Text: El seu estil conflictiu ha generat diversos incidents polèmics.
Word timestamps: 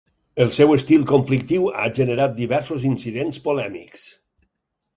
El 0.45 0.53
seu 0.57 0.71
estil 0.75 1.03
conflictiu 1.11 1.67
ha 1.83 1.85
generat 1.99 2.35
diversos 2.39 2.87
incidents 2.93 3.41
polèmics. 3.49 4.09